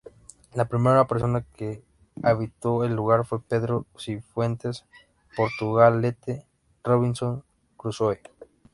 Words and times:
La 0.55 0.65
primera 0.65 1.05
persona 1.05 1.45
que 1.55 1.83
habitó 2.23 2.83
el 2.85 2.95
lugar, 2.95 3.23
fue 3.23 3.39
Pedro 3.39 3.85
Sifuentes 3.97 4.83
Portugalete, 5.37 6.43
Robinson 6.83 7.43
Crusoe. 7.77 8.19